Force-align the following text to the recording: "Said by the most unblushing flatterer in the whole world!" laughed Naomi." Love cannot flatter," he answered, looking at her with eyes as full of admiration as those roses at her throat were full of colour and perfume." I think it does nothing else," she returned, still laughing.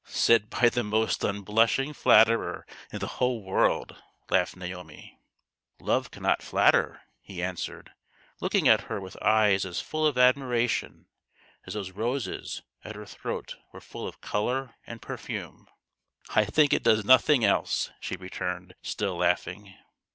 "Said 0.27 0.49
by 0.49 0.67
the 0.67 0.83
most 0.83 1.23
unblushing 1.23 1.93
flatterer 1.93 2.65
in 2.91 2.97
the 2.97 3.05
whole 3.21 3.43
world!" 3.43 4.01
laughed 4.31 4.55
Naomi." 4.55 5.19
Love 5.79 6.09
cannot 6.09 6.41
flatter," 6.41 7.03
he 7.21 7.43
answered, 7.43 7.91
looking 8.39 8.67
at 8.67 8.85
her 8.85 8.99
with 8.99 9.15
eyes 9.21 9.63
as 9.63 9.79
full 9.79 10.07
of 10.07 10.17
admiration 10.17 11.05
as 11.67 11.75
those 11.75 11.91
roses 11.91 12.63
at 12.83 12.95
her 12.95 13.05
throat 13.05 13.57
were 13.71 13.79
full 13.79 14.07
of 14.07 14.21
colour 14.21 14.73
and 14.87 15.03
perfume." 15.03 15.67
I 16.35 16.45
think 16.45 16.73
it 16.73 16.81
does 16.81 17.05
nothing 17.05 17.45
else," 17.45 17.91
she 17.99 18.15
returned, 18.15 18.73
still 18.81 19.17
laughing. 19.17 19.75